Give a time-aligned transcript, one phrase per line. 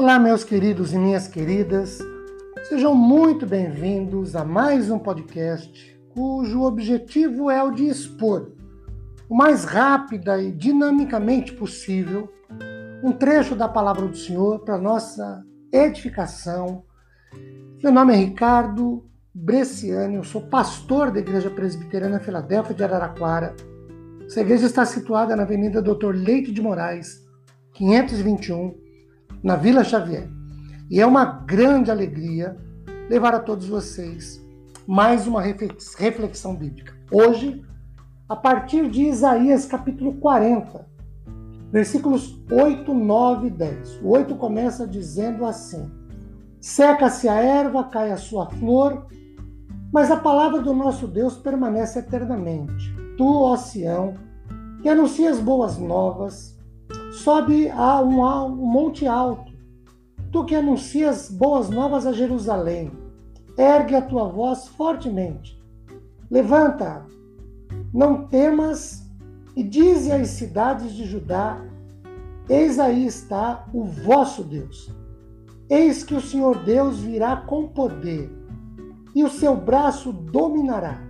[0.00, 1.98] Olá, meus queridos e minhas queridas,
[2.68, 8.52] sejam muito bem-vindos a mais um podcast cujo objetivo é o de expor,
[9.28, 12.32] o mais rápida e dinamicamente possível,
[13.02, 16.84] um trecho da palavra do Senhor para nossa edificação.
[17.82, 23.56] Meu nome é Ricardo Bresciani, eu sou pastor da Igreja Presbiteriana Filadélfia de Araraquara.
[24.24, 27.26] Essa igreja está situada na Avenida Doutor Leite de Moraes,
[27.74, 28.86] 521,
[29.42, 30.28] na Vila Xavier.
[30.90, 32.56] E é uma grande alegria
[33.08, 34.42] levar a todos vocês
[34.86, 36.94] mais uma reflexão bíblica.
[37.12, 37.62] Hoje,
[38.28, 40.86] a partir de Isaías capítulo 40,
[41.70, 44.00] versículos 8, 9 e 10.
[44.02, 45.90] O 8 começa dizendo assim:
[46.60, 49.06] Seca-se a erva, cai a sua flor,
[49.92, 52.94] mas a palavra do nosso Deus permanece eternamente.
[53.16, 54.14] Tu, ó Sião,
[54.82, 56.57] que anuncias boas novas,
[57.18, 59.52] sobe a um, a um monte alto.
[60.30, 62.92] Tu que anuncias boas novas a Jerusalém,
[63.56, 65.58] ergue a tua voz fortemente.
[66.30, 67.04] Levanta,
[67.92, 69.06] não temas,
[69.56, 71.60] e dize às cidades de Judá:
[72.48, 74.90] Eis aí está o vosso Deus.
[75.68, 78.30] Eis que o Senhor Deus virá com poder,
[79.14, 81.00] e o seu braço dominará.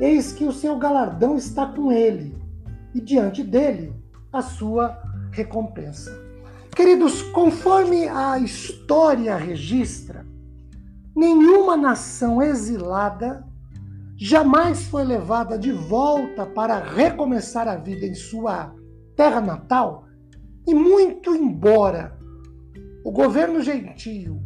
[0.00, 2.36] Eis que o seu galardão está com ele,
[2.94, 3.92] e diante dele
[4.32, 4.98] a sua
[5.34, 6.16] recompensa.
[6.74, 10.24] Queridos, conforme a história registra,
[11.14, 13.44] nenhuma nação exilada
[14.16, 18.74] jamais foi levada de volta para recomeçar a vida em sua
[19.16, 20.06] terra natal,
[20.66, 22.16] e muito embora
[23.04, 24.42] o governo gentio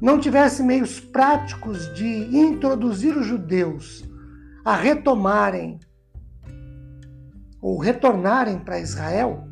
[0.00, 4.02] não tivesse meios práticos de introduzir os judeus
[4.64, 5.78] a retomarem
[7.60, 9.51] ou retornarem para Israel,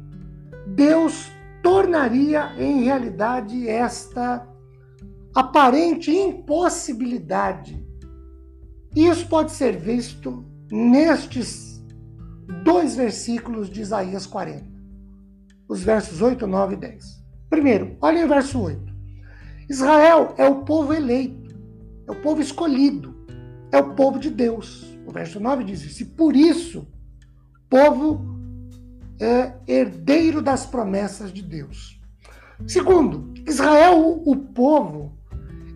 [0.67, 1.31] Deus
[1.63, 4.47] tornaria em realidade esta
[5.35, 7.85] aparente impossibilidade.
[8.95, 11.85] Isso pode ser visto nestes
[12.65, 14.65] dois versículos de Isaías 40,
[15.69, 17.05] os versos 8, 9 e 10.
[17.49, 18.91] Primeiro, olhem o verso 8.
[19.69, 21.55] Israel é o povo eleito,
[22.09, 23.15] é o povo escolhido,
[23.71, 24.85] é o povo de Deus.
[25.07, 26.03] O verso 9 diz isso.
[26.03, 26.89] E por isso,
[27.69, 28.30] povo
[29.21, 32.01] é herdeiro das promessas de Deus.
[32.67, 35.13] Segundo, Israel, o povo,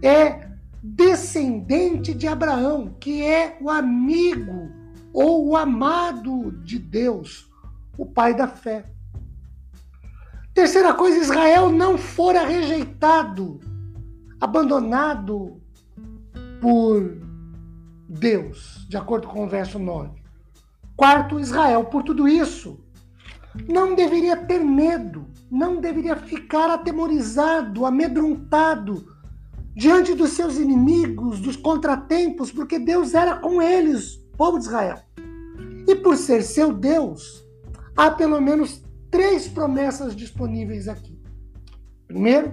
[0.03, 0.49] é
[0.82, 4.71] descendente de Abraão, que é o amigo
[5.12, 7.50] ou o amado de Deus,
[7.97, 8.84] o pai da fé.
[10.53, 13.61] Terceira coisa, Israel não fora rejeitado,
[14.41, 15.61] abandonado
[16.61, 17.19] por
[18.09, 20.22] Deus, de acordo com o verso 9.
[20.97, 22.78] Quarto, Israel, por tudo isso,
[23.69, 29.15] não deveria ter medo, não deveria ficar atemorizado, amedrontado
[29.75, 34.99] diante dos seus inimigos, dos contratempos, porque Deus era com eles, povo de Israel.
[35.87, 37.45] E por ser seu Deus,
[37.97, 41.21] há pelo menos três promessas disponíveis aqui.
[42.07, 42.53] Primeiro,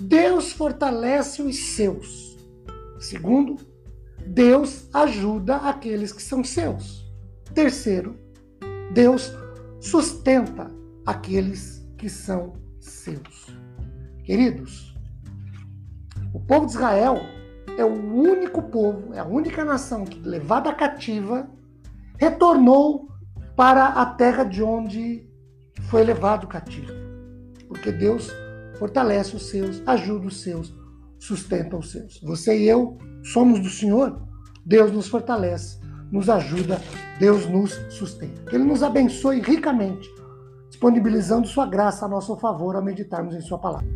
[0.00, 2.36] Deus fortalece os seus.
[3.00, 3.56] Segundo,
[4.26, 7.06] Deus ajuda aqueles que são seus.
[7.54, 8.16] Terceiro,
[8.92, 9.32] Deus
[9.86, 10.70] sustenta
[11.06, 13.56] aqueles que são seus.
[14.24, 14.96] Queridos,
[16.34, 17.18] o povo de Israel
[17.78, 21.48] é o único povo, é a única nação que, levada cativa,
[22.18, 23.08] retornou
[23.54, 25.24] para a terra de onde
[25.82, 26.92] foi levado cativo.
[27.68, 28.28] Porque Deus
[28.78, 30.74] fortalece os seus, ajuda os seus,
[31.16, 32.20] sustenta os seus.
[32.22, 34.20] Você e eu somos do Senhor,
[34.64, 35.78] Deus nos fortalece
[36.10, 36.80] nos ajuda,
[37.18, 38.42] Deus nos sustenta.
[38.48, 40.08] Que Ele nos abençoe ricamente,
[40.68, 43.86] disponibilizando Sua graça a nosso favor ao meditarmos em Sua palavra.